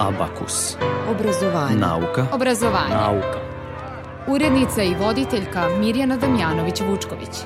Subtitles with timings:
[0.00, 0.76] Abakus.
[1.10, 1.76] Obrazovanje.
[1.76, 2.26] Nauka.
[2.32, 2.94] Obrazovanje.
[2.94, 3.38] Nauka.
[4.28, 7.44] Urednica i voditeljka Mirjana Damjanović-Vučković.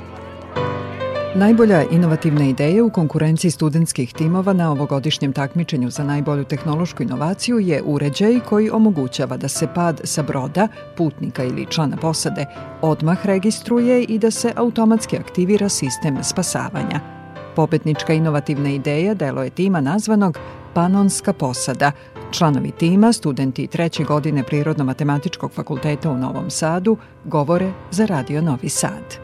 [1.34, 7.82] Najbolja inovativna ideja u konkurenciji studentskih timova na ovogodišnjem takmičenju za najbolju tehnološku inovaciju je
[7.84, 12.46] uređaj koji omogućava da se pad sa broda, putnika ili člana posade
[12.82, 17.13] odmah registruje i da se automatski aktivira sistem spasavanja.
[17.56, 20.38] Pobednička inovativna ideja delo je tima nazvanog
[20.74, 21.92] Panonska posada.
[22.30, 29.18] Članovi tima, studenti treće godine Prirodno-matematičkog fakulteta u Novom Sadu, govore za Radio Novi Sad.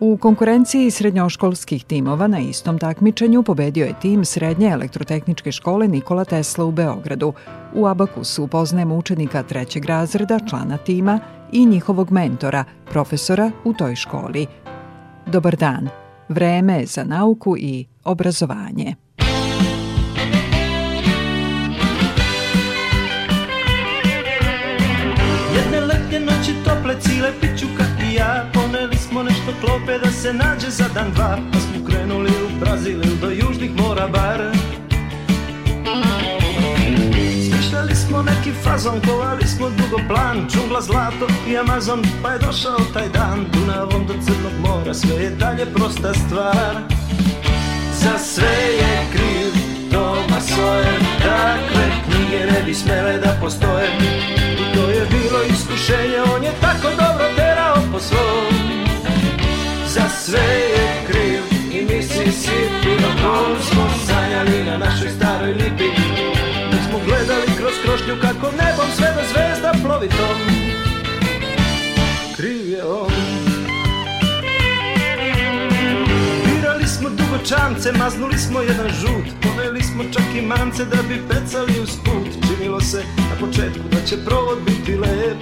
[0.00, 6.64] U konkurenciji srednjoškolskih timova na istom takmičenju pobedio je tim Srednje elektrotehničke škole Nikola Tesla
[6.64, 7.32] u Beogradu.
[7.74, 11.20] U Abakusu upoznajemo učenika trećeg razreda, člana tima
[11.52, 14.46] i njihovog mentora, profesora u toj školi.
[15.26, 15.88] Dobar dan.
[16.28, 18.94] Vreme je za nauku i obrazovanje.
[25.56, 30.70] Jedne letnje noći tople cile pićuka i ja Poneli smo nešto klope da se nađe
[30.70, 34.40] za dan dva Pa smo krenuli u Brazil do južnih mora bar
[37.74, 42.78] Smišljali smo neki fazon, kovali smo dugo plan Džungla, zlato i Amazon, pa je došao
[42.92, 43.46] taj dan.
[43.52, 46.74] Dunavom do Crnog mora, sve je dalje prosta stvar.
[47.92, 49.52] Za sve je kriv
[49.90, 53.88] Thomas Sawyer Takve knjige ne bi smele da postoje.
[54.60, 58.54] I to je bilo iskušenje, on je tako dobro terao po svom.
[59.86, 65.93] Za sve je kriv i Mississippi O kom smo sanjali na našoj staroj lipi
[67.84, 70.38] krošnju kako nebom sve do zvezda plovi tom.
[72.36, 73.12] Kriv je on.
[76.44, 81.22] Birali smo dugo čamce, maznuli smo jedan žut Poneli smo čak i mance da bi
[81.28, 82.46] pecali uz put.
[82.46, 85.38] Činilo se na početku da će provod biti lep.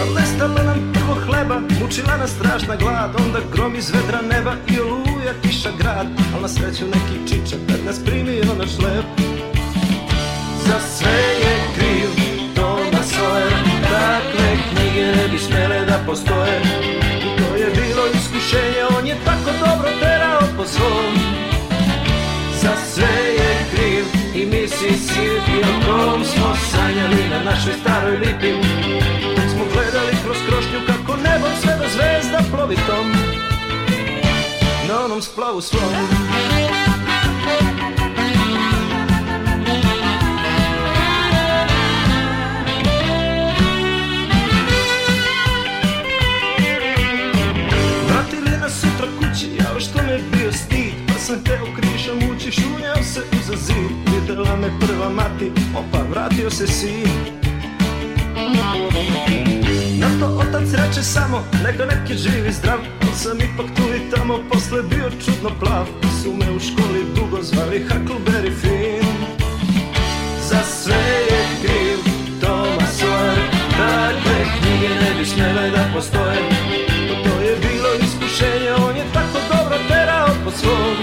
[0.00, 4.80] Ali nestalo nam prvo hleba, mučila nas strašna glad Onda grom iz vedra neba i
[5.20, 9.04] oluja kiša grad Al na sreću neki čiča kad nas primio na šlep
[10.66, 12.10] Za sve je kriv
[12.54, 13.52] Thomas Sawyer
[13.90, 16.60] Takve knjige ne bi smele da postoje.
[17.26, 21.14] I to je bilo iskušenje On je tako dobro terao po svom.
[22.62, 24.04] Za sve je kriv
[24.34, 28.52] i Mississippi O kom smo sanjali na našoj staroj lipi.
[29.36, 33.39] Dok smo gledali kroz krošnju kako nebom sve do zvezda plovi tom
[34.90, 35.82] Na onom splavu svom.
[48.08, 50.92] Vratili nas sutra kući, jao što me bio stid?
[51.08, 54.14] Pa sam teo krišom ući, šunjao se uza zid.
[54.14, 57.08] Videla me prva mati, opa, vratio se sin.
[58.34, 58.74] Na
[60.20, 62.78] to otac reče samo, neka neki živi zdrav.
[63.02, 65.86] Al sam ipak tu i tamo, posle bio čudno plav.
[66.22, 69.08] Su me u školi dugo zvali Huckleberry Finn.
[70.48, 71.98] Za sve je kriv
[72.40, 76.38] Thomas Sawyer Takve knjige ne bi smele da postoje.
[77.24, 80.96] To je bilo iskušenje On je tako dobro terao po svom.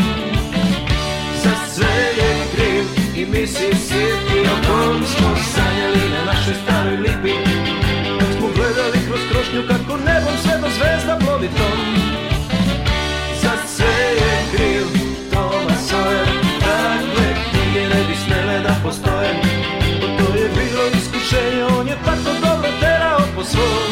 [1.44, 2.84] Za sve je kriv
[3.16, 7.47] i Mississippi O kom smo sanjali na našoj staroj lipi
[10.18, 11.80] nebom sve do zvezda plovi tom
[13.42, 14.86] Za sve je kriv
[15.32, 16.28] Thomas Sawyer
[16.60, 19.42] Takve knjige ne bi smele da postoje
[20.18, 23.92] to je bilo iskušenje On je tako dobro terao po svom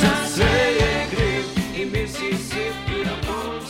[0.00, 1.44] Za sve je kriv
[1.76, 2.08] i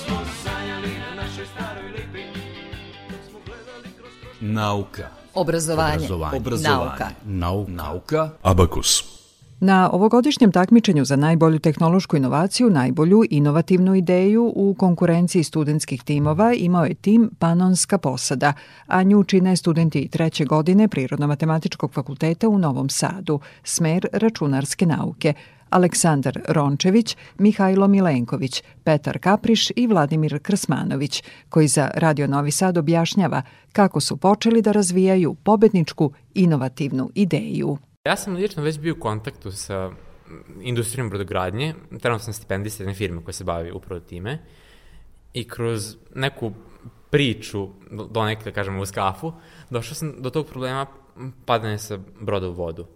[0.05, 2.23] smo sanjali na našoj staroj lipi
[3.11, 5.09] Dok smo gledali kroz Nauka.
[5.35, 6.09] Obrazovanje.
[6.33, 6.69] Obrazovanje.
[6.69, 7.09] Nauka.
[7.25, 7.73] Nauka.
[7.73, 8.31] Nauka.
[8.43, 9.12] Abakus.
[9.65, 16.85] Na ovogodišnjem takmičenju za najbolju tehnološku inovaciju, najbolju inovativnu ideju u konkurenciji studentskih timova imao
[16.85, 18.53] je tim Panonska posada,
[18.87, 25.35] a nju čine studenti treće godine Prirodno-matematičkog fakulteta u Novom Sadu, smer računarske nauke,
[25.71, 33.43] Aleksandar Rončević, Mihajlo Milenković, Petar Kapriš i Vladimir Krsmanović, koji za Radio Novi Sad objašnjava
[33.73, 37.79] kako su počeli da razvijaju pobedničku inovativnu ideju.
[38.05, 39.91] Ja sam lično već bio u kontaktu sa
[40.61, 44.39] industrijom brodogradnje, trenutno sam stipendista jedne firme koja se bavi upravo time
[45.35, 46.53] i kroz neku
[47.11, 47.69] priču,
[48.11, 49.33] do- neke, da kažemo, uz kafu,
[49.71, 50.87] došao sam do tog problema
[51.45, 52.87] padanja sa broda u vodu.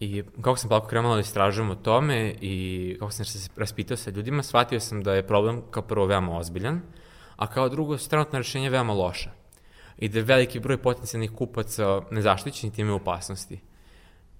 [0.00, 4.10] I kako sam polako krenuo da istražujem o tome i kako sam se raspitao sa
[4.10, 6.80] ljudima, shvatio sam da je problem kao prvo veoma ozbiljan,
[7.36, 9.30] a kao drugo su trenutna rešenja veoma loša
[9.98, 13.60] i da je veliki broj potencijalnih kupaca nezaštićeni time u opasnosti.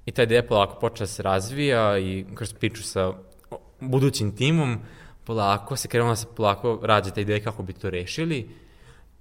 [0.08, 3.12] I ta ideja polako počela da se razvija i kroz priču sa
[3.80, 4.78] budućim timom,
[5.24, 8.48] polako se krenula da se polako rađa ta ideja kako bi to rešili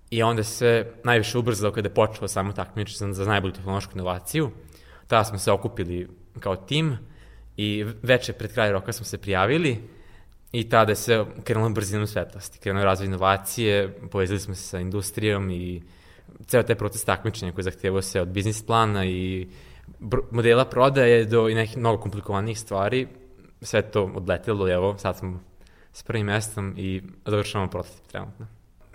[0.10, 4.51] i onda se najviše ubrzalo kada je počelo samo takmičenje za, najbolju tehnološku inovaciju.
[5.07, 6.07] Tada smo se okupili
[6.39, 6.98] kao tim
[7.57, 9.78] i veče pred kraj roka smo se prijavili
[10.51, 15.51] i tada je se krenulo brzinom svetlosti, krenulo razvoj inovacije, povezali smo se sa industrijom
[15.51, 15.81] i
[16.45, 19.48] ceo taj proces takmičenja koji zahtjevao se od biznis plana i
[20.31, 23.07] modela prodaje do i nekih mnogo komplikovanih stvari,
[23.61, 25.39] sve to odletelo i evo, sad smo
[25.94, 28.47] s prvim mestom i završavamo prototip trenutno.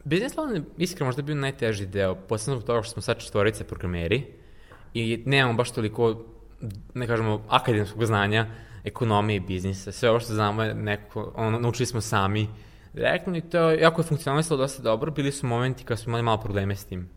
[0.05, 3.65] Biznis plan je iskreno možda bio najteži deo, posebno zbog toga što smo sad četvorice
[3.65, 4.27] programeri
[4.95, 6.25] i nemamo baš toliko,
[6.95, 8.47] ne kažemo, akademskog znanja
[8.85, 9.93] ekonomije i biznisa.
[9.93, 12.49] Sve ovo što znamo je neko, ono, naučili smo sami
[12.93, 15.11] direktno i to je, jako je funkcionalisalo dosta dobro.
[15.11, 17.09] Bili su momenti kad smo imali malo probleme s tim.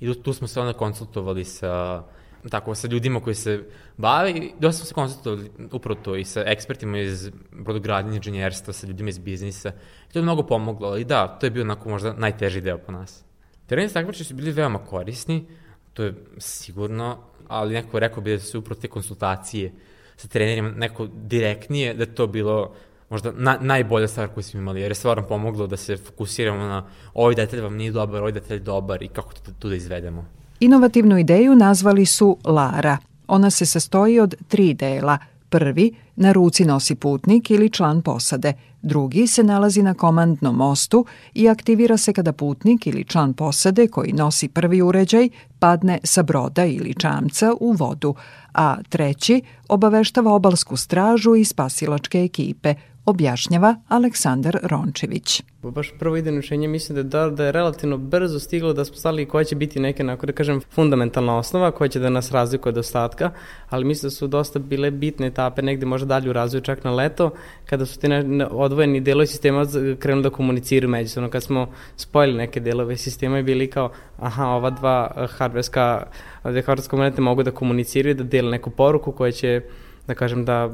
[0.00, 2.02] I tu, tu smo se onda konsultovali sa
[2.50, 3.64] tako, sa ljudima koji se
[3.96, 8.86] bave i dosta smo se konsultovali upravo to i sa ekspertima iz brodogradnje, inženjerstva, sa
[8.86, 9.72] ljudima iz biznisa.
[10.10, 12.92] I to je mnogo pomoglo, ali da, to je bio onako možda najteži deo po
[12.92, 13.24] nas.
[13.66, 15.46] Tereni takmičenja su bili veoma korisni,
[15.92, 17.18] to je sigurno,
[17.48, 19.72] ali neko rekao bi da su upravo te konsultacije
[20.16, 22.74] sa trenerima neko direktnije, da to bilo
[23.10, 26.86] možda na, najbolja stvar koju smo imali, jer je stvarno pomoglo da se fokusiramo na
[27.14, 30.41] ovaj detalj vam nije dobar, ovaj detalj dobar i kako to tu da izvedemo.
[30.62, 32.98] Inovativnu ideju nazvali su Lara.
[33.28, 35.18] Ona se sastoji od tri dela.
[35.48, 38.52] Prvi, na ruci nosi putnik ili član posade.
[38.82, 44.12] Drugi se nalazi na komandnom mostu i aktivira se kada putnik ili član posade koji
[44.12, 45.28] nosi prvi uređaj
[45.58, 48.14] padne sa broda ili čamca u vodu,
[48.54, 52.74] a treći obaveštava obalsku stražu i spasilačke ekipe–
[53.04, 55.42] objašnjava Aleksandar Rončević.
[55.62, 59.28] Baš prvo idejno rešenje mislim da, da, da je relativno brzo stiglo da smo stali
[59.28, 62.78] koja će biti neke, nako da kažem, fundamentalna osnova koja će da nas razlikuje od
[62.78, 63.30] ostatka,
[63.68, 66.94] ali mislim da su dosta bile bitne etape negde možda dalje u razvoju čak na
[66.94, 67.30] leto,
[67.66, 68.08] kada su ti
[68.50, 69.66] odvojeni delovi sistema
[69.98, 71.66] krenuli da komuniciraju međusobno, kad smo
[71.96, 76.06] spojili neke delove sistema i bili kao, aha, ova dva hardverska,
[76.44, 79.62] dve hardverska komponente mogu da komuniciraju, da dele neku poruku koja će
[80.06, 80.70] da kažem da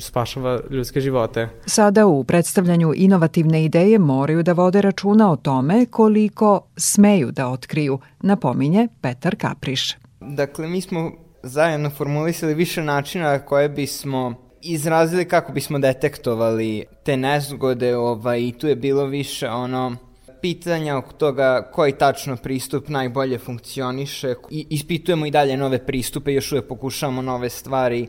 [0.00, 1.48] spašava ljudske živote.
[1.66, 7.98] Sada u predstavljanju inovativne ideje moraju da vode računa o tome koliko smeju da otkriju,
[8.20, 9.94] napominje Petar Kapriš.
[10.20, 17.96] Dakle, mi smo zajedno formulisali više načina koje bismo izrazili kako bismo detektovali te nezgode
[17.96, 19.96] ovaj, i tu je bilo više ono
[20.40, 26.52] pitanja oko toga koji tačno pristup najbolje funkcioniše i ispitujemo i dalje nove pristupe, još
[26.52, 28.08] uvek pokušavamo nove stvari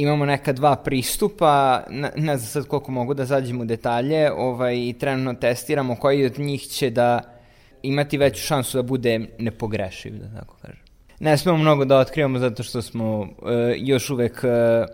[0.00, 4.76] imamo neka dva pristupa, ne, ne znam sad koliko mogu da zađem u detalje, ovaj,
[4.76, 7.20] i trenutno testiramo koji od njih će da
[7.82, 10.82] imati veću šansu da bude nepogrešiv, da tako kažem.
[11.20, 13.28] Ne smemo mnogo da otkrivamo zato što smo uh,
[13.76, 14.86] još uvek uh,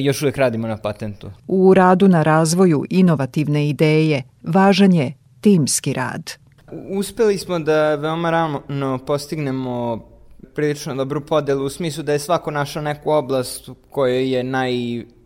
[0.00, 1.30] još uvek radimo na patentu.
[1.48, 6.32] U radu na razvoju inovativne ideje važan je timski rad.
[6.90, 10.04] Uspeli smo da veoma rano postignemo
[10.54, 14.72] prilično dobru podelu u smislu da je svako našao neku oblast koje je naj,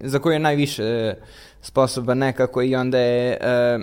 [0.01, 1.15] za koju je najviše
[1.63, 3.79] sposoban nekako i onda je e,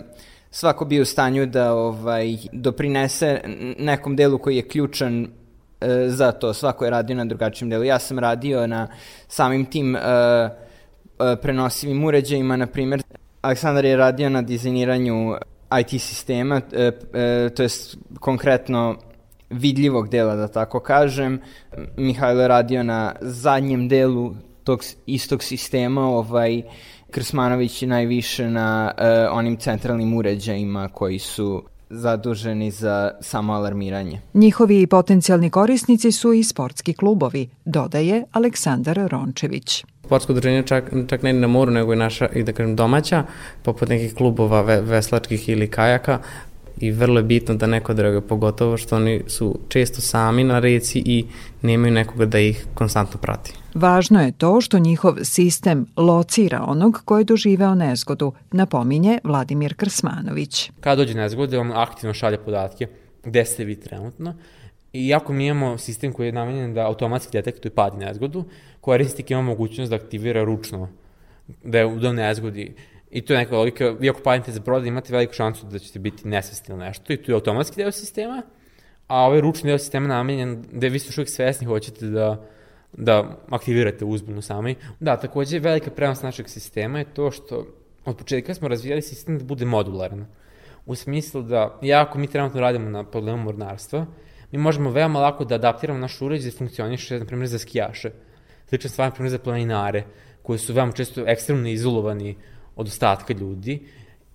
[0.51, 3.42] svako bio u stanju da ovaj doprinese
[3.80, 5.27] nekom delu koji je ključan
[5.82, 6.53] e, za to.
[6.53, 7.84] Svako je radio na drugačijem delu.
[7.84, 8.88] Ja sam radio na
[9.27, 10.50] samim tim e, e,
[11.42, 13.03] prenosivim uređajima, na primjer,
[13.42, 15.36] Aleksandar je radio na dizajniranju
[15.80, 17.70] IT sistema, e, e, to je
[18.20, 18.98] konkretno
[19.50, 21.41] vidljivog dela, da tako kažem.
[21.98, 26.62] Mihajlo je radio na zadnjem delu tog istog sistema, ovaj,
[27.12, 34.22] Krsmanović je najviše na uh, onim centralnim uređajima koji su zaduženi za samo alarmiranje.
[34.34, 41.34] Njihovi potencijalni korisnici su i sportski klubovi, dodaje Aleksandar Rončević sportsko udruženje čak, čak ne
[41.34, 43.24] na moru, nego i naša, i da kažem, domaća,
[43.63, 46.18] poput nekih klubova ve, veslačkih ili kajaka,
[46.79, 51.03] i vrlo je bitno da neko draga, pogotovo što oni su često sami na reci
[51.05, 51.25] i
[51.62, 53.53] nemaju nekoga da ih konstantno prati.
[53.74, 60.71] Važno je to što njihov sistem locira onog ko je doživeo nezgodu, napominje Vladimir Krsmanović.
[60.79, 62.88] Kada dođe nezgoda, on aktivno šalje podatke
[63.24, 64.33] gde ste vi trenutno
[64.93, 68.45] I jako mi imamo sistem koji je namenjen da automatski detektuje pad i nezgodu,
[68.81, 70.89] korisnik ima mogućnost da aktivira ručno,
[71.63, 72.74] da je u nezgodi
[73.12, 76.00] I to je neka logika, vi ako padnete za broda imate veliku šansu da ćete
[76.00, 78.42] biti nesvesni ili nešto i tu je automatski deo sistema,
[79.08, 82.48] a ovaj ručni deo sistema namenjen da vi ste uvijek svesni hoćete da,
[82.94, 84.75] da aktivirate uzbunu sami.
[85.00, 87.66] Da, takođe velika prenost našeg sistema je to što
[88.06, 90.25] od početka smo razvijali sistem da bude modularan.
[90.86, 94.06] u smislu da, jako mi trenutno radimo na problemu mornarstva,
[94.51, 98.12] mi možemo veoma lako da adaptiramo naš uređaj da funkcioniše, na primjer, za skijaše.
[98.70, 100.04] Slična stvar, na primjer, za planinare,
[100.44, 102.36] koji su veoma često ekstremno izolovani
[102.79, 103.79] od ostatka ljudi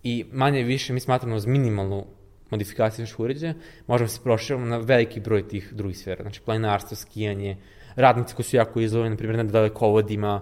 [0.03, 2.07] i manje više mi smatramo uz minimalnu
[2.51, 3.55] modifikaciju naših uređaja,
[3.87, 7.57] možemo se proširati na veliki broj tih drugih sfera, znači planinarstvo, skijanje,
[7.97, 10.41] radnici koji su jako izolovani, na primjer, na dalekovodima,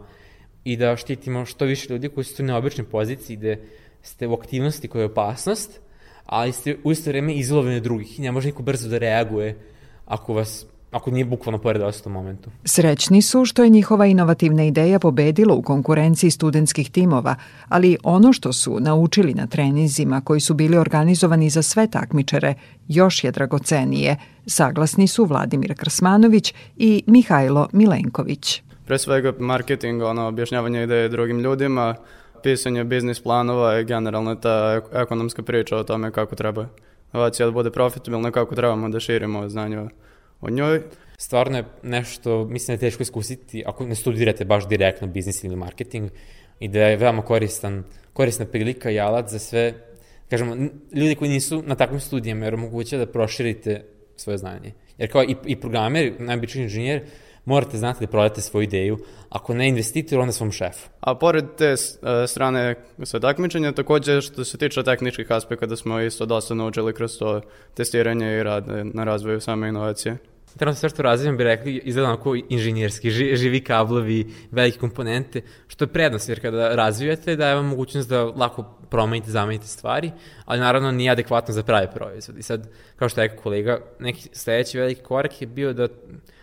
[0.65, 3.61] i da štitimo što više ljudi koji su u neobičnoj poziciji gde
[4.03, 5.81] ste u aktivnosti koja je opasnost,
[6.27, 7.35] ali ste u isto vreme
[7.77, 9.59] od drugih i ne može niko brzo da reaguje
[10.07, 12.51] ako vas ako nije bukvalno pored u momentu.
[12.65, 17.35] Srećni su što je njihova inovativna ideja pobedila u konkurenciji studentskih timova,
[17.69, 22.55] ali ono što su naučili na treninzima koji su bili organizovani za sve takmičare
[22.89, 28.63] još je dragocenije, saglasni su Vladimir Krsmanović i Mihajlo Milenković.
[28.87, 31.95] Pre svega marketing, ono, objašnjavanje ideje drugim ljudima,
[32.43, 36.67] pisanje biznis planova i generalno ta ekonomska priča o tome kako treba
[37.15, 39.89] inovacija da bude profitabilna, kako trebamo da širimo znanje
[40.43, 40.83] o njoj.
[41.19, 45.57] Stvarno je nešto, mislim da je teško iskusiti ako ne studirate baš direktno biznis ili
[45.57, 46.11] marketing
[46.61, 49.75] i da je veoma koristan, korisna prilika i alat za sve,
[50.31, 50.57] kažemo,
[50.95, 53.85] ljudi koji nisu na takvim studijama, jer omoguće da proširite
[54.17, 54.73] svoje znanje.
[54.99, 57.03] Jer kao i, i programer, najobičniji inženjer,
[57.45, 60.89] morate znati da prodate svoju ideju, ako ne investitor, onda svom šefu.
[61.01, 66.01] A pored te uh, strane sa takmičenja, takođe što se tiče tehničkih aspekata, da smo
[66.01, 67.41] isto dosta naučili kroz to
[67.75, 70.17] testiranje i rad na razvoju same inovacije.
[70.57, 75.89] Trenutno sve što razvijem bi rekli izgleda onako inženjerski, živi kablovi, velike komponente, što je
[75.89, 80.13] prednost, jer kada razvijate daje vam mogućnost da lako promenite, zamenite stvari,
[80.45, 82.39] ali naravno nije adekvatno za pravi proizvod.
[82.39, 85.89] I sad, kao što je rekao kolega, neki sledeći veliki korak je bio da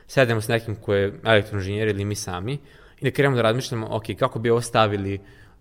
[0.07, 2.57] sedemo s nekim ko je elektroinženjer ili mi sami
[2.99, 5.19] i da krenemo da razmišljamo, ok, kako bi ovo stavili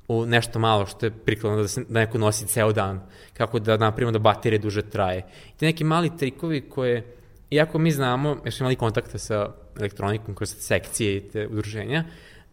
[0.08, 3.00] u nešto malo što je prikladno da, se, da neko nosi ceo dan,
[3.32, 5.18] kako da napravimo da baterije duže traje.
[5.48, 7.17] I te neki mali trikovi koje,
[7.50, 12.04] iako mi znamo, jer smo imali kontakte sa elektronikom kroz sekcije i te udruženja,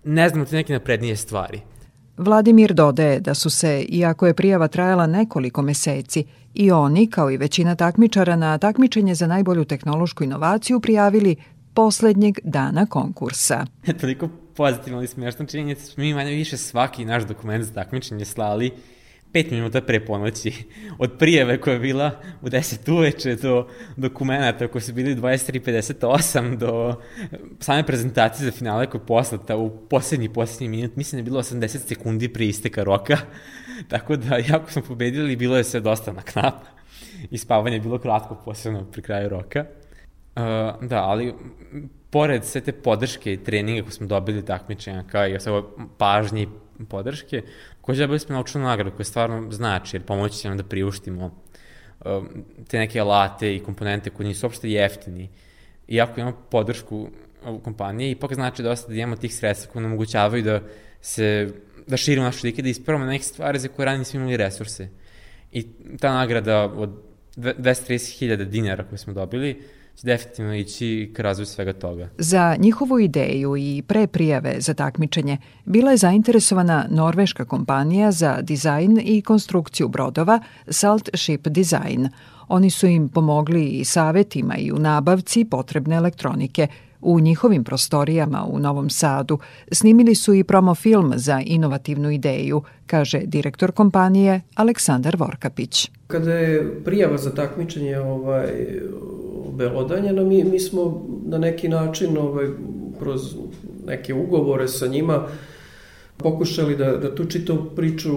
[0.04, 1.62] ne znamo te neke naprednije stvari.
[2.18, 7.38] Vladimir dodaje da su se, iako je prijava trajala nekoliko meseci, i oni, kao i
[7.38, 11.36] većina takmičara na takmičenje za najbolju tehnološku inovaciju, prijavili
[11.74, 13.66] poslednjeg dana konkursa.
[14.02, 18.72] Toliko pozitivno i smiješno činjenica, smo mi manje više svaki naš dokument za takmičenje slali
[19.36, 20.54] 5 minuta pre ponoći.
[20.98, 22.12] Od prijeve koja je bila
[22.42, 27.02] u 10 uveče do dokumenta koji su bili 23.58 do
[27.60, 30.96] same prezentacije za finale koja je poslata u poslednji, poslednji minut.
[30.96, 33.18] Mislim da je bilo 80 sekundi pre isteka roka.
[33.92, 36.56] Tako da, jako smo pobedili, bilo je sve dosta na knap.
[37.32, 39.66] I spavanje je bilo kratko, posebno pri kraju roka.
[40.36, 40.42] Uh,
[40.88, 41.34] da, ali
[42.10, 45.62] pored sve te podrške i treninga koje smo dobili takmičenja, kao i sve
[45.98, 46.48] pažnje i
[46.90, 47.42] podrške,
[47.86, 52.24] koje dobili smo naučnu nagradu koja stvarno znači, jer pomoći će nam da priuštimo uh,
[52.68, 55.30] te neke alate i komponente koje nisu uopšte jeftini.
[55.88, 57.10] Iako imamo podršku
[57.64, 60.62] kompanije, ipak znači dosta da imamo tih sredstva koje nam omogućavaju da
[61.02, 61.50] se
[61.88, 64.90] da širimo našu slike, da ispravamo neke stvari za koje ranije nismo imali resurse.
[65.52, 65.68] I
[66.00, 66.90] ta nagrada od
[67.36, 69.62] 230.000 dinara koje smo dobili,
[69.96, 72.10] će definitivno ići k razvoju svega toga.
[72.18, 79.02] Za njihovu ideju i pre prijave za takmičenje bila je zainteresovana norveška kompanija za dizajn
[79.04, 82.08] i konstrukciju brodova Salt Ship Design.
[82.48, 86.68] Oni su im pomogli i savetima i u nabavci potrebne elektronike–
[87.06, 89.40] u njihovim prostorijama u Novom Sadu
[89.72, 95.92] snimili su i promofilm za inovativnu ideju, kaže direktor kompanije Aleksandar Vorkapić.
[96.08, 98.48] Kada je prijava za takmičenje ovaj,
[99.48, 102.48] obelodanjena, mi, mi smo na neki način ovaj,
[103.00, 103.36] kroz
[103.88, 105.28] neke ugovore sa njima
[106.18, 108.12] pokušali da, da tu čitavu priču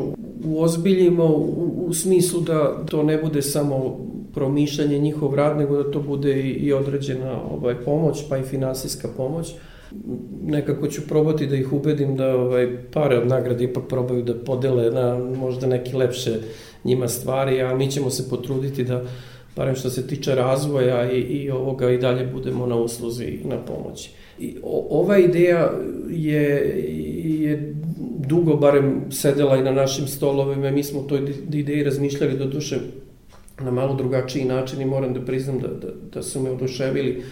[0.44, 3.98] uozbiljimo u, u smislu da to ne bude samo
[4.38, 9.08] promišljanje njihov rad, nego da to bude i, i određena ovaj, pomoć, pa i finansijska
[9.16, 9.54] pomoć.
[10.44, 14.90] Nekako ću probati da ih ubedim da ovaj, pare od nagrade ipak probaju da podele
[14.90, 16.38] na možda neke lepše
[16.84, 19.02] njima stvari, a mi ćemo se potruditi da
[19.56, 23.56] barem što se tiče razvoja i, i ovoga i dalje budemo na usluzi i na
[23.56, 24.10] pomoći.
[24.38, 25.72] I, o, ova ideja
[26.10, 26.46] je,
[27.40, 27.74] je
[28.28, 32.78] dugo barem sedela i na našim stolovima, mi smo toj ideji razmišljali do duše
[33.60, 37.22] na malo drugačiji način i moram da priznam da, da, da su me oduševili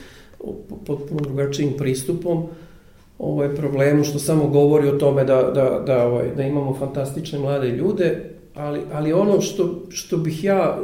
[0.87, 2.47] potpuno drugačijim pristupom.
[3.19, 7.69] Ovaj problemu što samo govori o tome da, da, da, ovaj, da imamo fantastične mlade
[7.69, 10.79] ljude, ali, ali ono što, što bih ja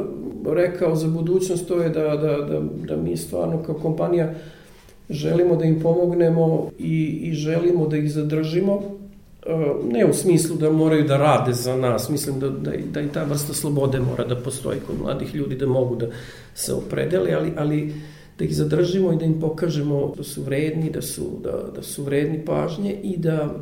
[0.45, 4.33] rekao za budućnost to je da, da, da, da mi stvarno kao kompanija
[5.09, 8.81] želimo da im pomognemo i, i želimo da ih zadržimo
[9.91, 13.23] ne u smislu da moraju da rade za nas, mislim da, da, da i ta
[13.23, 16.07] vrsta slobode mora da postoji kod mladih ljudi, da mogu da
[16.55, 17.93] se opredele, ali, ali
[18.37, 22.03] da ih zadržimo i da im pokažemo da su vredni, da su, da, da su
[22.03, 23.55] vredni pažnje i da,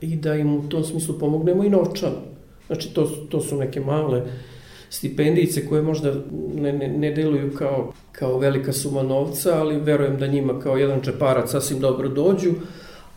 [0.00, 2.16] i da im u tom smislu pomognemo i novčano.
[2.66, 4.22] Znači, to, to su neke male
[4.90, 6.14] stipendijice koje možda
[6.54, 11.00] ne, ne, ne deluju kao, kao velika suma novca, ali verujem da njima kao jedan
[11.00, 12.50] čeparac sasvim dobro dođu,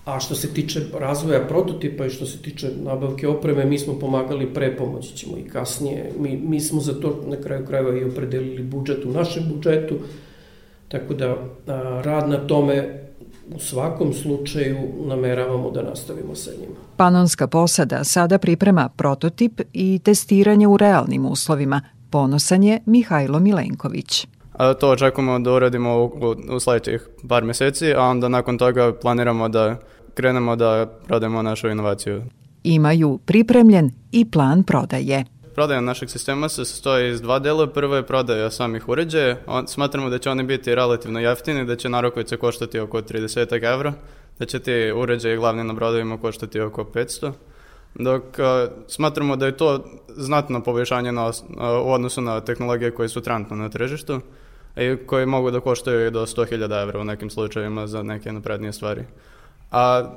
[0.07, 4.53] A što se tiče razvoja prototipa i što se tiče nabavke opreme, mi smo pomagali
[4.53, 6.11] pre, pomoći ćemo i kasnije.
[6.19, 9.95] Mi, mi smo za to na kraju krajeva i opredelili budžet u našem budžetu,
[10.87, 13.03] tako da a, rad na tome
[13.55, 16.75] u svakom slučaju nameravamo da nastavimo sa njima.
[16.97, 21.81] Panonska posada sada priprema prototip i testiranje u realnim uslovima.
[22.09, 24.27] Ponosan je Mihajlo Milenković.
[24.53, 28.93] A to očekujemo da uradimo u, u, u sledećih par meseci, a onda nakon toga
[29.01, 29.75] planiramo da
[30.17, 32.23] krenemo da prodajemo našu inovaciju.
[32.63, 35.25] Imaju pripremljen i plan prodaje.
[35.55, 37.67] Prodaja našeg sistema se sastoji iz dva dela.
[37.67, 39.37] Prvo je prodaja samih uređaja.
[39.47, 43.93] On, smatramo da će oni biti relativno jeftini, da će narokovice koštati oko 30 evra,
[44.39, 47.31] da će ti uređaji glavni na brodovima koštati oko 500
[47.99, 48.23] dok
[48.87, 51.31] smatramo da je to znatno poboljšanje na,
[51.85, 54.21] u odnosu na tehnologije koje su trenutno na tržištu
[54.77, 59.03] i koje mogu da koštaju do 100.000 evra u nekim slučajevima za neke naprednije stvari.
[59.71, 60.11] A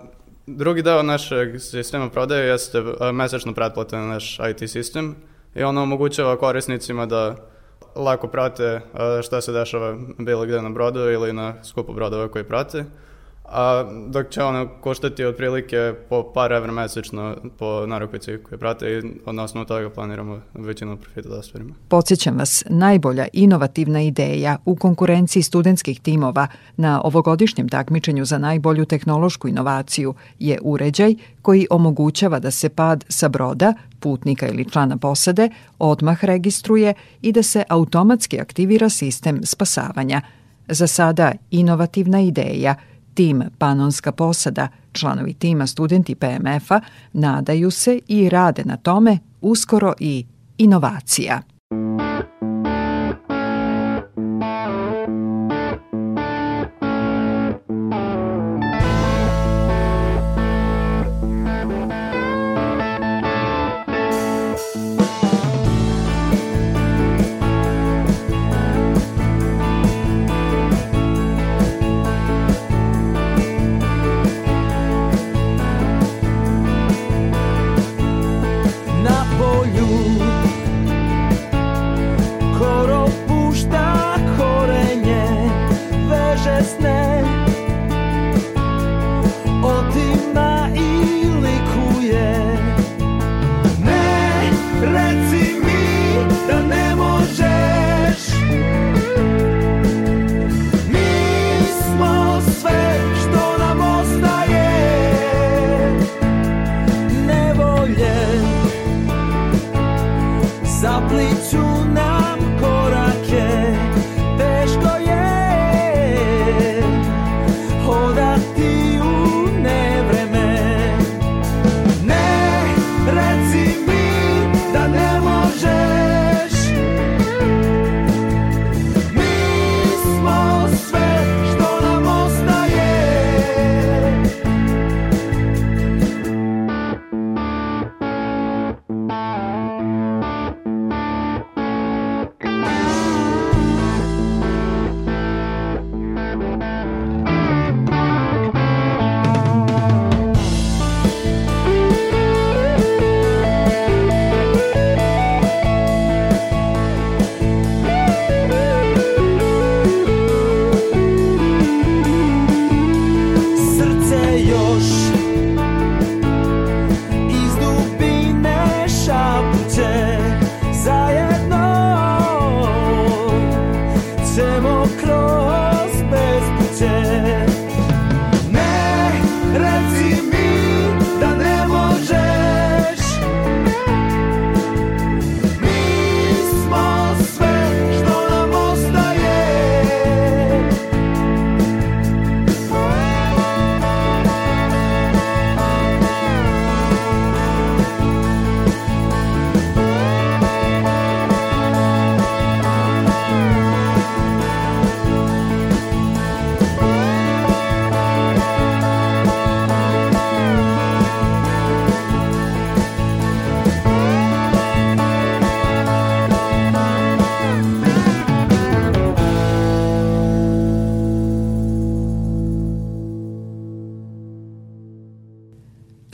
[0.46, 5.16] drugi deo našeg sistema prodaje jeste mesečna pretplata na naš IT sistem
[5.54, 7.36] i ono omogućava korisnicima da
[7.96, 8.80] lako prate
[9.22, 12.84] šta se dešava bilo gde na brodu ili na skupu brodova koji prate
[13.50, 19.32] a dok će ono koštati otprilike po par evra mesečno po narukvici koje prate i
[19.32, 21.74] na osnovu toga planiramo većinu profita da ostvarimo.
[21.88, 29.48] Podsjećam vas, najbolja inovativna ideja u konkurenciji studentskih timova na ovogodišnjem takmičenju za najbolju tehnološku
[29.48, 36.24] inovaciju je uređaj koji omogućava da se pad sa broda, putnika ili člana posade odmah
[36.24, 40.20] registruje i da se automatski aktivira sistem spasavanja.
[40.68, 42.74] Za sada inovativna ideja–
[43.14, 46.80] Tim Panonska posada, članovi tima studenti PMF-a,
[47.12, 50.26] nadaju se i rade na tome uskoro i
[50.58, 51.42] inovacija.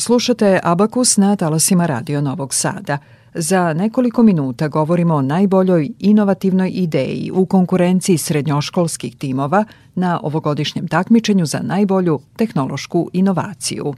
[0.07, 2.99] Slušate Abakus na talasima Radio Novog Sada.
[3.35, 9.65] Za nekoliko minuta govorimo o najboljoj inovativnoj ideji u konkurenciji srednjoškolskih timova
[9.95, 13.95] na ovogodišnjem takmičenju za najbolju tehnološku inovaciju.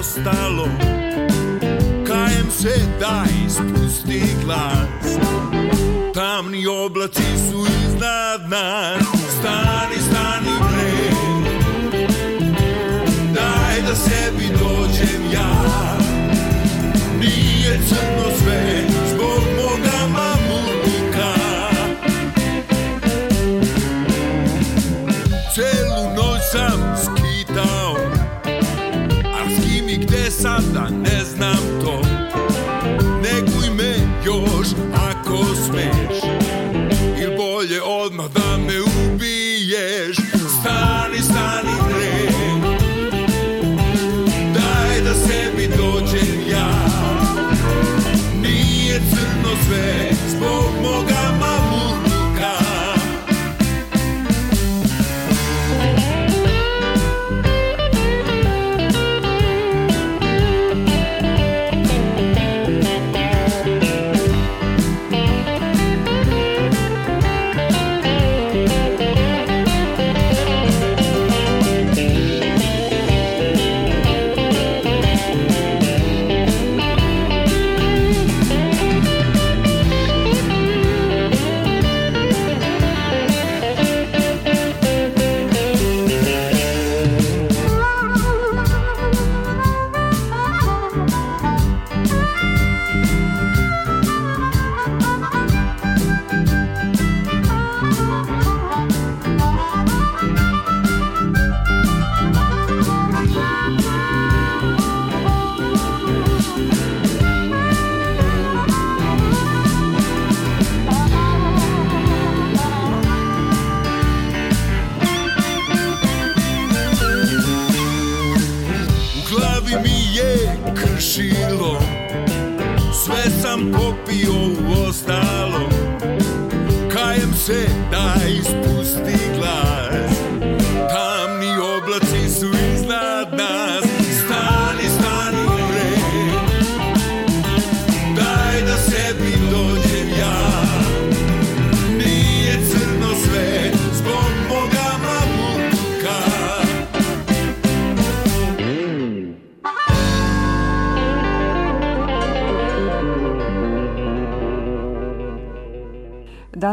[0.00, 0.68] Ostalo
[2.06, 5.18] Kajem se daj spusti glas.
[6.14, 9.02] Tamni oblaci su iznad nas.
[9.38, 11.10] Stani, stani bre.
[13.34, 15.98] Daj da sebi dođem ja.
[17.20, 18.89] Nije crno sve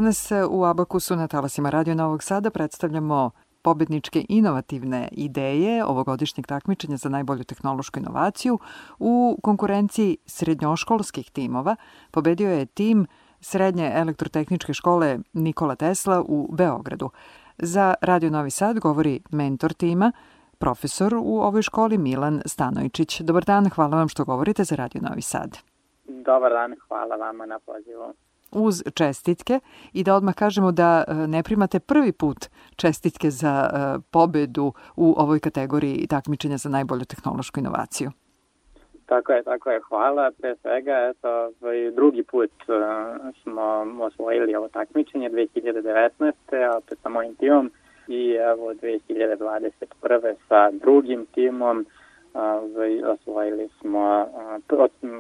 [0.08, 7.10] Danas u Abakusu na talasima Radio Novog Sada predstavljamo pobedničke inovativne ideje ovogodišnjeg takmičenja za
[7.10, 8.60] najbolju tehnološku inovaciju.
[9.00, 11.76] U konkurenciji srednjoškolskih timova
[12.12, 13.08] pobedio je tim
[13.42, 17.10] Srednje elektrotehničke škole Nikola Tesla u Beogradu.
[17.58, 20.12] Za Radio Novi Sad govori mentor tima,
[20.58, 23.22] profesor u ovoj školi Milan Stanojičić.
[23.22, 25.58] Dobar dan, hvala vam što govorite za Radio Novi Sad.
[26.06, 28.14] Dobar dan, hvala vama na pozivu.
[28.52, 29.60] Uz čestitke
[29.94, 35.16] i da odmah kažemo da e, ne primate prvi put čestitke za e, pobedu u
[35.18, 38.12] ovoj kategoriji takmičenja za najbolju tehnološku inovaciju.
[39.08, 40.32] Tako je, tako je, hvala.
[40.42, 41.30] Pre svega, eto,
[41.62, 42.76] ovaj, drugi put uh,
[43.44, 43.64] smo
[44.00, 46.32] osvojili ovo takmičenje 2019.
[46.72, 47.72] a opet sa mojim timom
[48.08, 50.36] i evo 2021.
[50.48, 51.86] sa drugim timom
[52.34, 54.28] ovaj, osvojili smo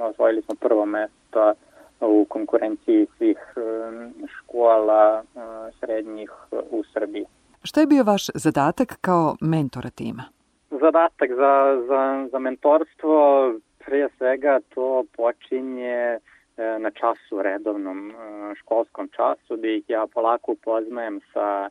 [0.01, 1.53] osvojili smo prvo mesto
[2.01, 5.41] u konkurenciji svih um, škola uh,
[5.79, 6.31] srednjih
[6.71, 7.25] u Srbiji.
[7.63, 10.23] Šta je bio vaš zadatak kao mentora tima?
[10.71, 13.53] Zadatak za, za, za mentorstvo
[13.85, 16.19] pre svega to počinje e,
[16.79, 18.13] na času redovnom,
[18.55, 21.69] školskom času, gde ih ja polako upoznajem sa,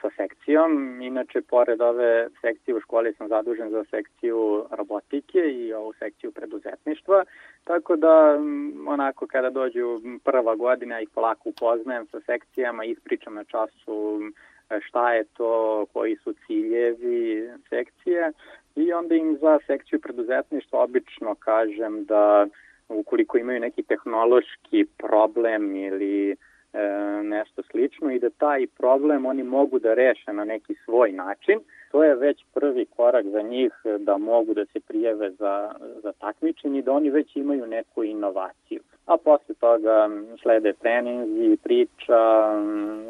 [0.00, 1.02] sa sekcijom.
[1.02, 7.24] Inače, pored ove sekcije u školi sam zadužen za sekciju robotike i ovu sekciju preduzetništva,
[7.64, 8.38] tako da
[8.86, 14.20] onako kada dođu prva godina ih polako upoznajem sa sekcijama, ispričam na času
[14.80, 18.32] šta je to, koji su ciljevi sekcije
[18.76, 22.46] i onda im za sekciju preduzetništva obično kažem da
[22.88, 26.36] ukoliko imaju neki tehnološki problem ili
[27.22, 31.60] nešto slično i da taj problem oni mogu da reše na neki svoj način.
[31.90, 36.78] To je već prvi korak za njih da mogu da se prijeve za, za takmičenje
[36.78, 38.80] i da oni već imaju neku inovaciju.
[39.06, 40.08] A posle toga
[40.42, 42.20] slede treninzi, priča,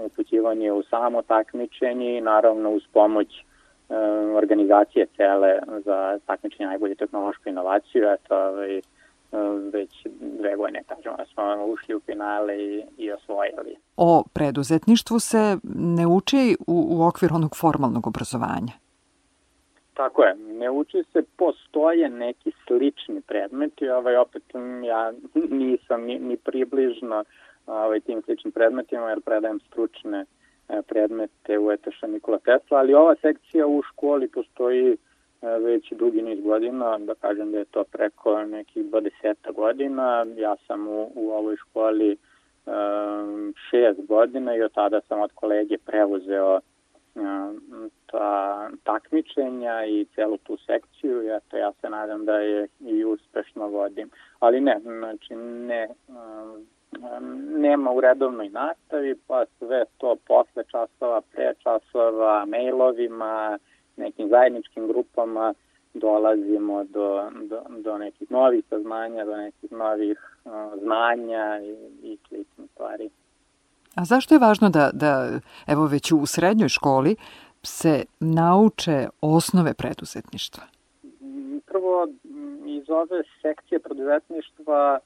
[0.06, 3.44] upućivanje u samo takmičenje i naravno uz pomoć e,
[4.34, 8.80] organizacije cele za takmičenje najbolje tehnološku inovaciju, eto, ovaj,
[9.72, 13.76] već dve godine, kažemo, da smo ušli u finale i, i osvojili.
[13.96, 18.72] O preduzetništvu se ne uči u, u okviru onog formalnog obrazovanja.
[19.94, 24.42] Tako je, ne uči se, postoje neki slični predmeti, ovaj, opet
[24.86, 25.12] ja
[25.50, 27.24] nisam ni, ni približno
[27.66, 30.24] ovaj, tim sličnim predmetima, jer predajem stručne
[30.68, 34.96] e, predmete u ETŠ Nikola Tesla, ali ova sekcija u školi postoji E,
[35.42, 40.26] već dugi niz godina, da kažem da je to preko nekih 20 godina.
[40.36, 42.16] Ja sam u, u ovoj školi
[42.66, 46.60] um, šest godina i od tada sam od kolege preuzeo
[47.14, 53.04] um, ta takmičenja i celu tu sekciju i eto ja se nadam da je i
[53.04, 54.10] uspešno vodim.
[54.38, 56.66] Ali ne, znači ne, um,
[57.60, 63.58] nema u redovnoj nastavi, pa sve to posle časova, pre časova, mailovima,
[63.96, 65.54] nekim zajedničkim grupama
[65.94, 72.66] dolazimo do, do, do nekih novih saznanja, do nekih novih uh, znanja i, i slične
[72.72, 73.10] stvari.
[73.94, 77.16] A zašto je važno da, da, evo već u srednjoj školi,
[77.62, 80.62] se nauče osnove preduzetništva?
[81.66, 82.08] Prvo,
[82.66, 84.98] iz ove sekcije preduzetništva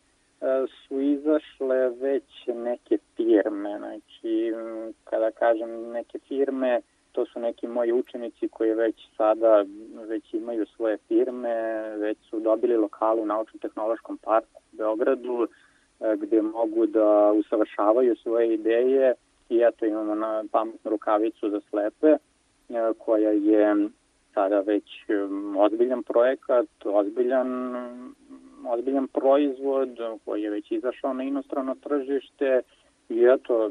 [0.69, 3.79] su izašle već neke firme.
[3.79, 4.53] Znači,
[5.05, 6.81] kada kažem neke firme,
[7.13, 9.65] to su neki moji učenici koji već sada
[10.09, 11.55] već imaju svoje firme,
[11.97, 15.49] već su dobili lokal u Naučno-tehnološkom parku u Beogradu
[16.01, 19.15] e, gde mogu da usavršavaju svoje ideje
[19.49, 22.19] i eto imamo na pametnu rukavicu za slepe e,
[22.99, 23.89] koja je
[24.35, 24.85] sada već
[25.59, 27.75] ozbiljan projekat, ozbiljan,
[28.69, 32.63] ozbiljan proizvod koji je već izašao na inostrano tržište
[33.11, 33.71] I eto,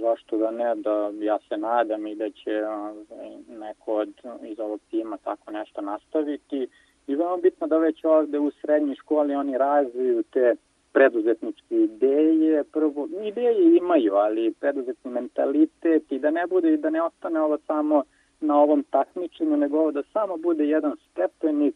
[0.00, 2.62] zašto da ne, da ja se nadam i da će
[3.48, 4.12] neko od,
[4.42, 6.68] iz ovog tima tako nešto nastaviti.
[7.06, 10.54] I veoma bitno da već ovde u srednjoj školi oni razviju te
[10.92, 17.02] preduzetničke ideje, prvo, ideje imaju, ali preduzetni mentalitet i da ne bude i da ne
[17.02, 18.02] ostane ovo samo
[18.40, 21.74] na ovom takmičenju, nego ovo da samo bude jedan stepenik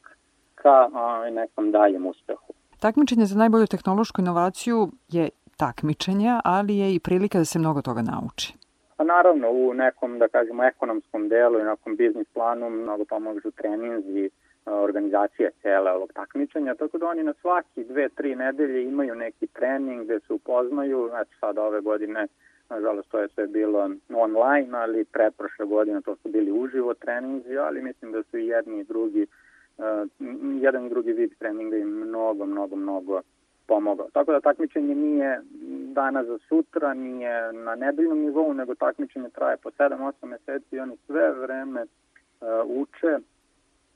[0.54, 2.52] ka ovaj, nekom daljem uspehu.
[2.80, 8.02] Takmičenje za najbolju tehnološku inovaciju je takmičenja, ali je i prilika da se mnogo toga
[8.02, 8.54] nauči.
[8.96, 14.30] A naravno, u nekom, da kažemo, ekonomskom delu i nekom biznis planu mnogo pomožu treninzi,
[14.66, 20.04] organizacije cele ovog takmičenja, tako da oni na svaki dve, tri nedelje imaju neki trening
[20.04, 22.26] gde se upoznaju, znači sad ove godine,
[22.70, 27.82] nažalost to je sve bilo online, ali pretprošle godine to su bili uživo treninzi, ali
[27.82, 29.26] mislim da su i jedni i drugi,
[30.60, 33.20] jedan i drugi vid treninga im mnogo, mnogo, mnogo
[33.66, 34.08] pomogao.
[34.12, 35.40] Tako da takmičenje nije
[35.92, 40.96] dana za sutra, nije na nedeljnom nivou, nego takmičenje traje po 7-8 meseci i oni
[41.06, 43.18] sve vreme uh, uče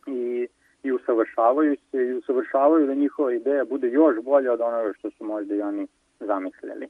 [0.07, 0.49] i,
[0.83, 5.25] i usavršavaju se i usavršavaju da njihova ideja bude još bolja od onoga što su
[5.25, 5.87] možda i oni
[6.21, 6.89] zamislili.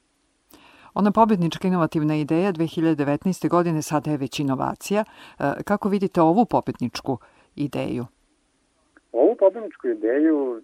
[0.94, 3.48] Ona pobednička inovativna ideja 2019.
[3.48, 5.04] godine sada je već inovacija.
[5.38, 7.18] E, kako vidite ovu pobedničku
[7.56, 8.04] ideju?
[9.12, 10.62] Ovu pobedničku ideju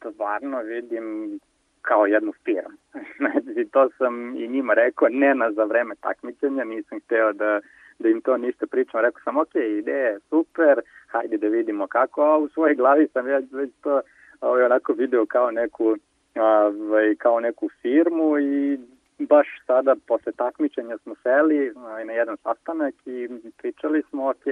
[0.00, 1.38] stvarno vidim
[1.82, 2.76] kao jednu firmu.
[3.18, 7.60] znači, to sam i njima rekao, ne na za vreme takmičenja, nisam hteo da,
[7.98, 9.00] da im to ništa pričam.
[9.00, 13.24] Rekao sam, ok, ideja je super, hajde da vidimo kako, a u svojoj glavi sam
[13.24, 14.00] već, već to
[14.40, 15.96] ovaj, onako video kao neku,
[16.34, 18.78] ovaj, kao neku firmu i
[19.18, 24.44] baš sada posle takmičenja smo seli ovaj, na jedan sastanak i pričali smo, ok,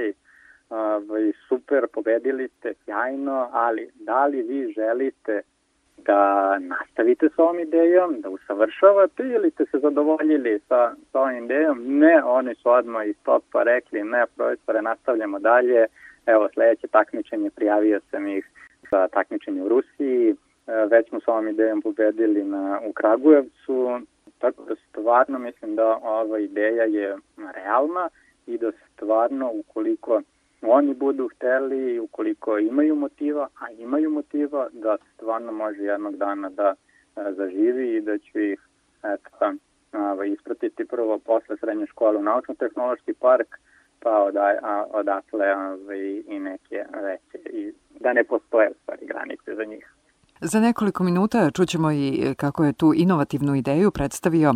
[0.70, 5.42] ovaj, super, pobedili ste, sjajno, ali da li vi želite
[5.96, 11.98] da nastavite sa ovom idejom, da usavršavate ili ste se zadovoljili sa, sa ovom idejom?
[11.98, 15.86] Ne, oni su odmah iz topa rekli, ne, profesore, nastavljamo dalje,
[16.26, 18.50] evo sledeće takmičenje, prijavio sam ih
[18.90, 20.36] za takmičenje u Rusiji, e,
[20.90, 24.00] već smo sa ovom idejom pobedili na, u Kragujevcu,
[24.38, 27.16] tako da stvarno mislim da ova ideja je
[27.54, 28.08] realna
[28.46, 30.22] i da stvarno ukoliko
[30.62, 36.74] oni budu hteli, ukoliko imaju motiva, a imaju motiva, da stvarno može jednog dana da
[37.14, 38.60] a, zaživi i da će ih
[39.02, 39.52] eto,
[39.92, 43.48] a, ispratiti prvo posle srednje škole u Naučno-tehnološki park,
[44.00, 45.76] pa oda, a, odatle a,
[46.26, 49.97] i neke veće, i da ne postoje stvari granice za njih.
[50.40, 54.54] Za nekoliko minuta čućemo i kako je tu inovativnu ideju predstavio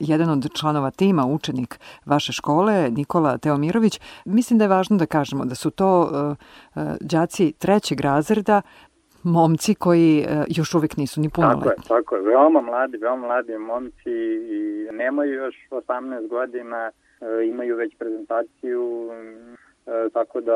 [0.00, 4.00] jedan od članova tima, učenik vaše škole, Nikola Teomirović.
[4.24, 8.62] Mislim da je važno da kažemo da su to uh, đaci trećeg razreda,
[9.22, 11.62] momci koji još uvek nisu ni punoletni.
[11.62, 12.22] Tako je, tako je.
[12.22, 14.16] Veoma mladi, veoma mladi momci
[14.50, 16.90] i nemaju još 18 godina,
[17.48, 19.10] imaju već prezentaciju,
[20.12, 20.52] tako da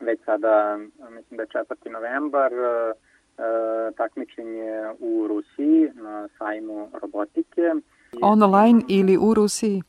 [0.00, 0.78] već sada,
[1.10, 1.90] mislim da je 4.
[1.90, 2.92] novembar, e,
[3.96, 7.62] takmičenje u Rusiji na sajmu robotike.
[8.22, 9.82] Online ili u Rusiji?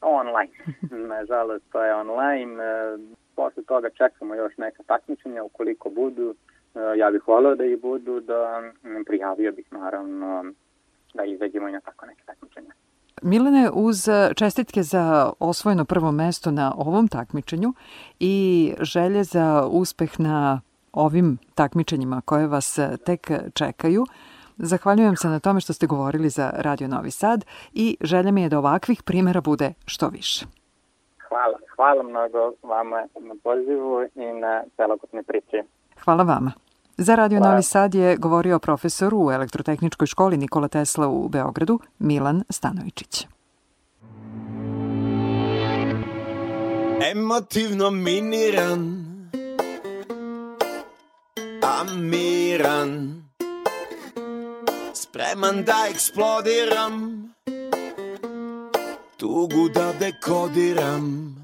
[0.00, 0.52] Online.
[1.14, 2.64] Nažalost, to je online.
[2.64, 2.98] E,
[3.36, 6.34] posle toga čekamo još neka takmičenja, ukoliko budu,
[6.74, 8.62] e, ja bih voleo da ih budu, da
[9.06, 10.44] prijavio bih naravno
[11.14, 12.70] da izađemo i na tako neke takmičenja.
[13.22, 17.72] Milene, uz čestitke za osvojeno prvo mesto na ovom takmičenju
[18.20, 20.60] i želje za uspeh na
[20.92, 24.06] ovim takmičenjima koje vas tek čekaju,
[24.56, 28.48] zahvaljujem se na tome što ste govorili za Radio Novi Sad i želja mi je
[28.48, 30.46] da ovakvih primera bude što više.
[31.28, 35.62] Hvala, hvala mnogo vama na pozivu i na celokupne priče.
[36.04, 36.52] Hvala vama.
[36.96, 42.44] Za Radio Novi Sad je govorio profesor u elektrotehničkoj školi Nikola Tesla u Beogradu, Milan
[42.50, 43.26] Stanovičić.
[47.12, 49.07] Emotivno miniran
[51.68, 53.22] Amiran
[54.94, 56.94] Spreman da eksplodiram.
[59.16, 61.36] Tugu da dekodiram.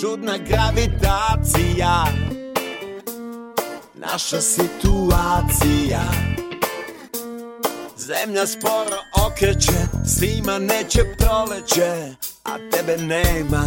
[0.00, 2.04] Čudna gravitacija.
[3.94, 6.00] Naša situacija.
[7.96, 13.64] Zemlja sporo okreće, svima neće proleće, a tebe nema.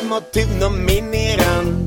[0.00, 1.85] Emotivno miniran,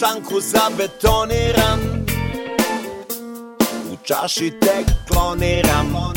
[0.00, 1.80] šanku zabetoniran,
[3.92, 6.12] u čaši tek kloniram.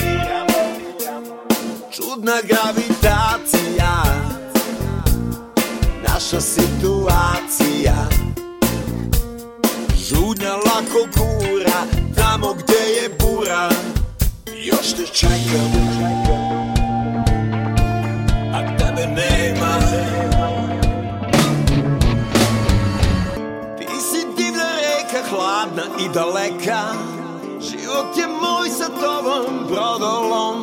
[1.92, 4.04] Čudna gravitacija.
[6.08, 7.96] Naša situacija.
[9.96, 13.70] Žudnja lako kura Tamo gde je bura.
[14.64, 16.04] Još te čekam.
[16.32, 16.63] A
[25.64, 26.82] Hladna i daleka.
[27.62, 30.58] Život je moj sa tobom Brodolom.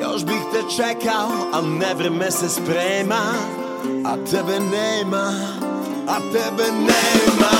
[0.00, 3.22] Još bih te čekao, a nevreme se sprema.
[4.04, 5.32] A tebe nema,
[6.08, 7.54] a tebe nema.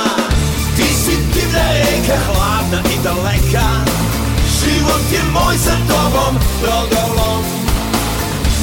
[0.76, 3.66] Ti si divna reka, hladna i daleka.
[4.60, 7.44] Život je moj sa tobom, brodolom.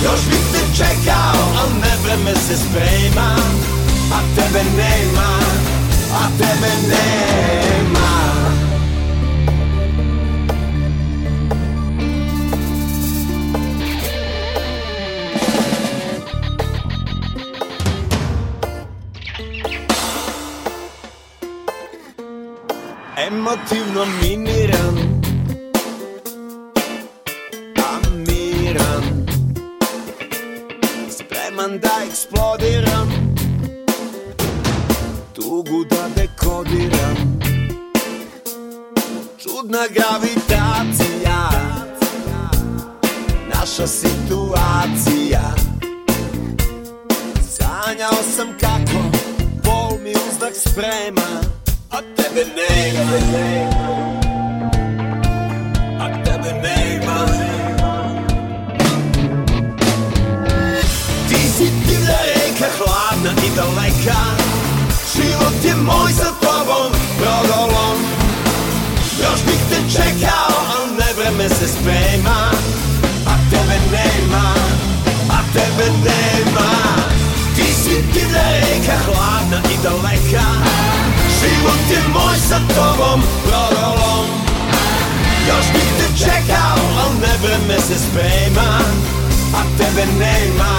[0.04, 3.36] Još bih te čekao, a nevreme se sprema.
[4.14, 5.40] A tebe nema,
[6.12, 8.08] a tebe nema.
[23.18, 24.96] Emotivno miniran.
[27.94, 29.04] Amiran.
[31.10, 32.97] Spreman da eksplodiram
[36.48, 37.40] dekodiram
[39.40, 41.50] Čudna gravitacija
[43.50, 45.42] Naša situacija.
[47.50, 49.04] Sanjao sam kako
[49.64, 51.42] Bol mi uzdah sprema
[51.92, 53.18] a tebe nema.
[56.00, 57.26] A tebe nema.
[61.30, 64.37] Ti si divna reka, hladna i daleka
[65.18, 67.98] Život je moj sa tobom, brodolom
[69.18, 72.54] Još bih te čekao, al ne vreme se sprema
[73.26, 74.46] A tebe nema,
[75.30, 76.70] a tebe nema
[77.56, 80.48] Ti si divna reka, hladna i daleka
[81.40, 84.26] Život je moj sa tobom, brodolom
[85.48, 88.80] Još bih te čekao, al ne vreme se sprema
[89.58, 90.74] A tebe nema,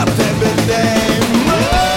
[0.00, 1.91] a tebe nema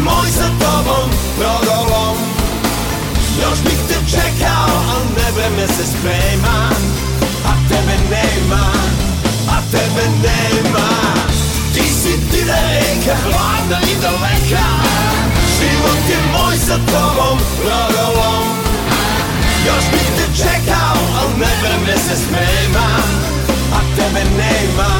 [0.00, 2.16] moj sa tobom, brodolom
[3.42, 6.70] Još bih te čekao, al ne vreme vreme se sprema
[7.46, 8.64] A tebe nema,
[9.48, 10.88] a tebe nema.
[11.74, 14.66] Ti si ti da reka, hladna i daleka
[15.58, 18.44] Život je moj sa tobom, brodolom
[19.66, 22.88] Još bih te čekao, al ne vreme se sprema
[23.72, 24.90] A tebe nema,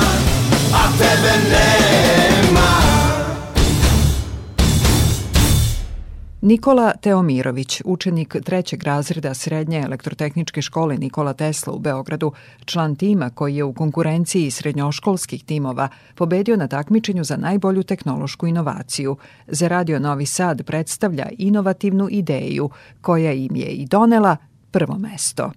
[0.72, 1.93] a tebe nema
[6.46, 12.32] Nikola Teomirović, učenik trećeg razreda Srednje elektrotehničke škole Nikola Tesla u Beogradu,
[12.66, 19.16] član tima koji je u konkurenciji srednjoškolskih timova pobedio na takmičenju za najbolju tehnološku inovaciju.
[19.46, 22.70] Za Radio Novi Sad predstavlja inovativnu ideju
[23.02, 24.36] koja im je i donela
[24.72, 25.52] prvo mesto.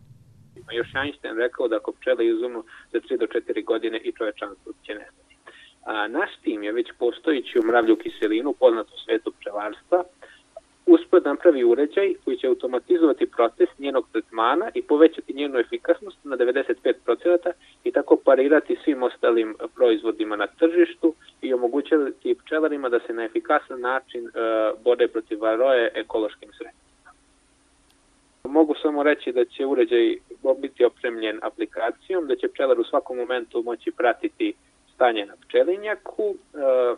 [0.71, 4.93] Još Einstein rekao da ako pčele izumnu za 3 do 4 godine i čovečanstvo će
[4.93, 5.35] nestati.
[5.83, 10.03] A, naš tim je već postojići u mravlju kiselinu, poznat u svetu pčelarstva,
[10.87, 16.37] uspio da napravi uređaj koji će automatizovati proces njenog tretmana i povećati njenu efikasnost na
[16.37, 17.51] 95%
[17.83, 23.79] i tako parirati svim ostalim proizvodima na tržištu i omogućati pčelarima da se na efikasan
[23.81, 24.31] način uh,
[24.83, 26.87] bore protiv varoje ekološkim sredstvima.
[28.43, 30.15] Mogu samo reći da će uređaj
[30.61, 34.53] biti opremljen aplikacijom, da će pčelar u svakom momentu moći pratiti
[34.97, 36.35] stanje na pčelinjaku, e,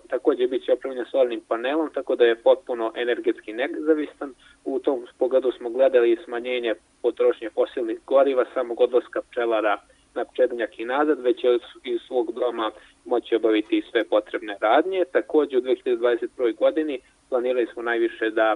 [0.08, 4.34] takođe bit će opremljen solarnim panelom, tako da je potpuno energetski nezavistan.
[4.66, 9.78] U tom pogledu smo gledali smanjenje potrošnje fosilnih goriva, samog odlaska pčelara
[10.16, 11.48] na pčelinjak i nazad, već će
[11.84, 12.72] iz svog doma
[13.06, 15.06] moći obaviti sve potrebne radnje.
[15.12, 16.56] Takođe u 2021.
[16.56, 18.56] godini planirali smo najviše da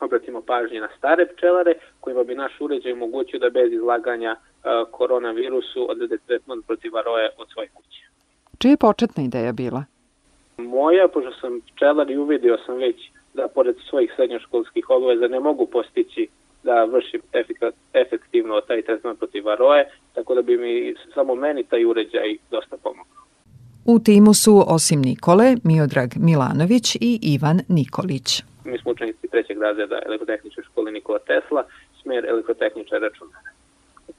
[0.00, 5.90] obratimo pažnje na stare pčelare, kojima bi naš uređaj omogućio da bez izlaganja uh, koronavirusu
[5.90, 8.09] odrede tretman protiv varoje od svoje kuće.
[8.62, 9.84] Čija je početna ideja bila?
[10.58, 12.96] Moja, pošto sam pčelar i uvidio sam već
[13.34, 16.28] da pored svojih srednjoškolskih obaveza ne mogu postići
[16.62, 17.20] da vršim
[17.92, 23.24] efektivno taj tretman protiv varoje, tako da bi mi samo meni taj uređaj dosta pomogao.
[23.84, 28.42] U timu su osim Nikole, Miodrag Milanović i Ivan Nikolić.
[28.64, 31.64] Mi smo učenici trećeg razreda elektrotehničke škole Nikola Tesla,
[32.02, 32.98] smer elektrotehniča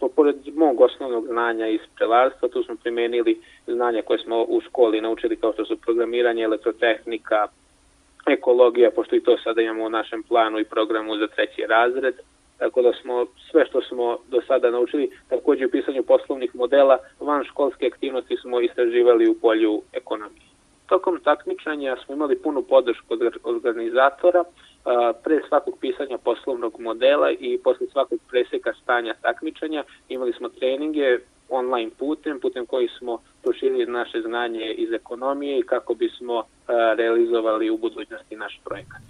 [0.02, 5.02] računara pored mog osnovnog znanja iz pčelarstva, tu smo primenili znanja koje smo u školi
[5.02, 7.48] naučili kao što su programiranje, elektrotehnika,
[8.28, 12.16] ekologija, pošto i to sada imamo u našem planu i programu za treći razred,
[12.58, 17.44] tako da smo sve što smo do sada naučili, takođe u pisanju poslovnih modela, van
[17.44, 20.46] školske aktivnosti smo istraživali u polju ekonomije.
[20.86, 24.44] Tokom takmičanja smo imali punu podršku od organizatora,
[25.24, 31.20] pre svakog pisanja poslovnog modela i posle svakog preseka stanja takmičanja imali smo treninge
[31.50, 36.44] online putem, putem koji smo proširili naše znanje iz ekonomije i kako bismo
[36.98, 39.02] realizovali u budućnosti naš projekat.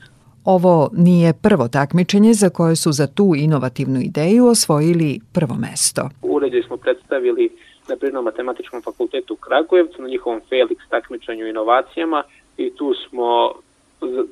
[0.45, 6.09] Ovo nije prvo takmičenje za koje su za tu inovativnu ideju osvojili prvo mesto.
[6.22, 7.49] Uređaj smo predstavili
[7.89, 12.24] na Prirodnom matematičkom fakultetu u Kragujevcu na njihovom Felix takmičanju inovacijama
[12.57, 13.53] i tu smo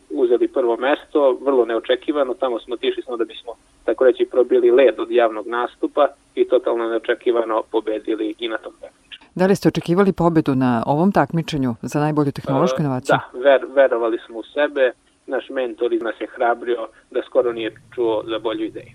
[0.10, 3.52] uzeli prvo mesto, vrlo neočekivano, tamo smo tišli samo da bismo,
[3.86, 9.30] tako reći, probili led od javnog nastupa i totalno neočekivano pobedili i na tom takmičenju.
[9.36, 13.18] Da li ste očekivali pobedu na ovom takmičenju za najbolju tehnološku inovaciju?
[13.34, 14.92] Da, ver, verovali smo u sebe,
[15.28, 18.92] naš mentor nas je hrabrio da skoro nije čuo za bolju ideju.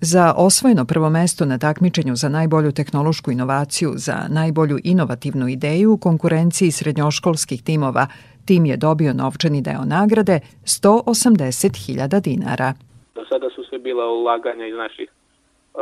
[0.00, 5.98] Za osvojeno prvo mesto na takmičenju za najbolju tehnološku inovaciju za najbolju inovativnu ideju u
[5.98, 8.06] konkurenciji srednjoškolskih timova
[8.48, 12.74] Tim je dobio novčani deo nagrade 180.000 dinara.
[13.14, 15.08] Do sada su sve bila ulaganja iz naših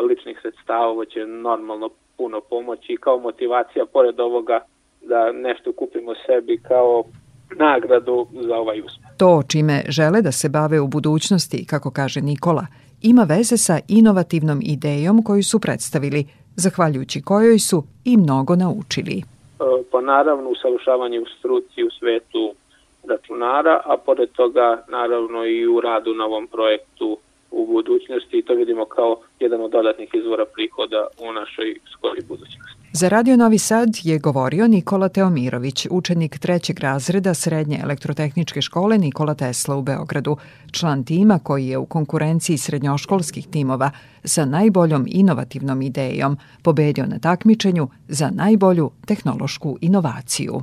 [0.08, 4.60] ličnih sredstava, ovo će normalno puno pomoći i kao motivacija pored ovoga
[5.02, 7.04] da nešto kupimo sebi kao
[7.56, 9.06] nagradu za ovaj uspeh.
[9.16, 12.66] To čime žele da se bave u budućnosti, kako kaže Nikola,
[13.02, 19.35] ima veze sa inovativnom idejom koju su predstavili, zahvaljujući kojoj su i mnogo naučili.
[19.60, 22.54] E, pa naravno usavršavanje u struci u svetu
[23.08, 27.18] računara, a pored toga naravno i u radu na ovom projektu
[27.50, 32.75] u budućnosti i to vidimo kao jedan od dodatnih izvora prihoda u našoj skori budućnosti.
[32.96, 39.34] Za Radio Novi Sad je govorio Nikola Teomirović, učenik trećeg razreda Srednje elektrotehničke škole Nikola
[39.34, 40.36] Tesla u Beogradu,
[40.70, 43.90] član tima koji je u konkurenciji srednjoškolskih timova
[44.24, 50.62] sa najboljom inovativnom idejom pobedio na takmičenju za najbolju tehnološku inovaciju.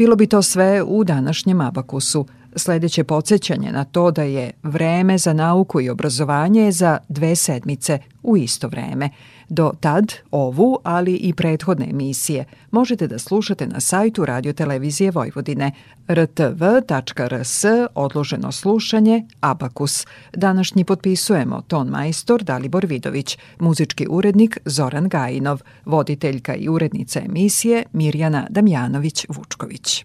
[0.00, 2.26] Bilo bi to sve u današnjem abakusu.
[2.56, 8.36] Sledeće podsjećanje na to da je vreme za nauku i obrazovanje za dve sedmice u
[8.36, 9.10] isto vreme.
[9.48, 15.72] Do tad ovu, ali i prethodne emisije možete da slušate na sajtu Radio Televizije Vojvodine
[16.08, 20.06] rtv.rs odloženo slušanje Abakus.
[20.32, 28.46] Današnji potpisujemo ton majstor Dalibor Vidović, muzički urednik Zoran Gajinov, voditeljka i urednica emisije Mirjana
[28.50, 30.04] Damjanović-Vučković.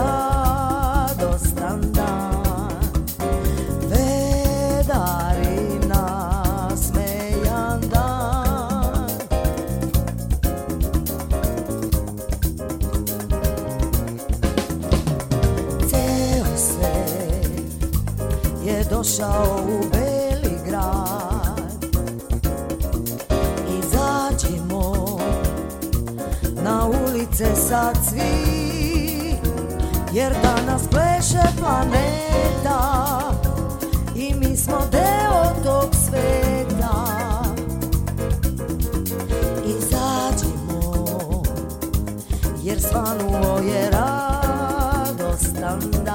[19.11, 21.85] došao u Beli grad.
[23.79, 25.19] Izađimo
[26.63, 29.35] na ulice sad svi
[30.13, 32.81] jer danas pleše planeta
[34.15, 37.43] i mi smo deo tog sveta.
[39.65, 41.43] Izađimo
[42.63, 46.10] jer svanuo je radostan dan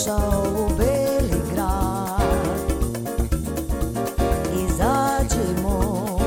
[0.00, 2.20] došao u Beli grad
[4.54, 6.18] Izađimo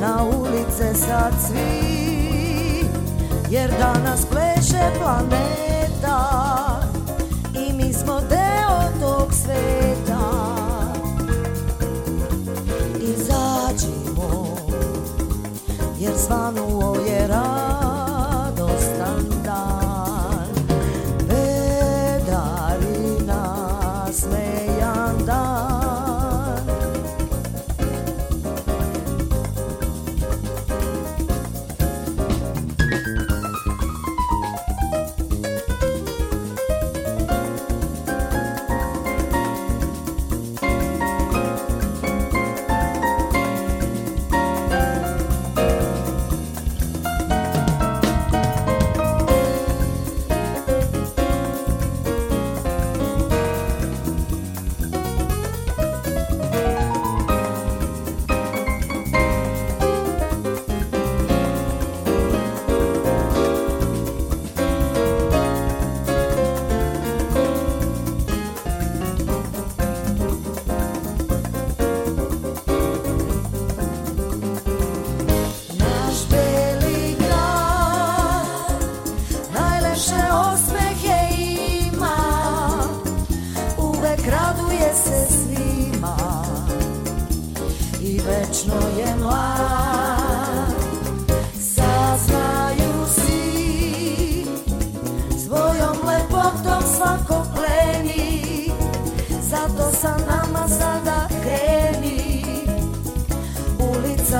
[0.00, 2.84] na ulice sad svi
[3.50, 5.49] Jer danas pleše planeta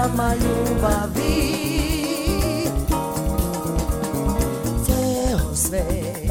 [0.01, 1.61] ulicama ljubavi.
[4.85, 6.31] Ceo svet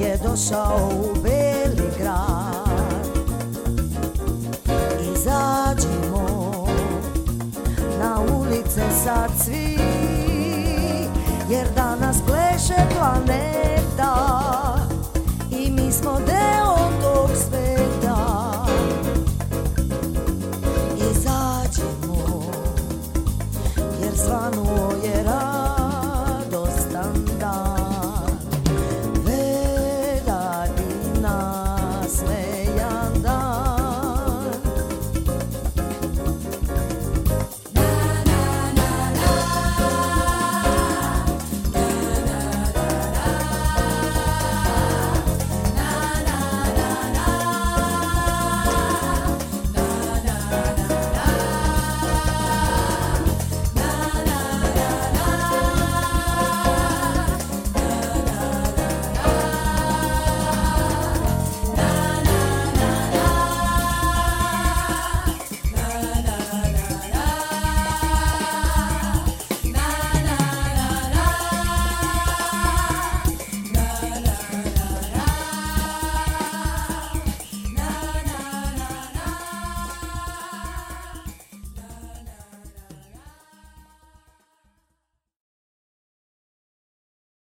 [0.00, 3.08] je došao u Beli grad.
[5.14, 6.66] Izađimo
[7.98, 9.78] na ulice sad svi
[11.50, 14.37] Jer danas pleše planeta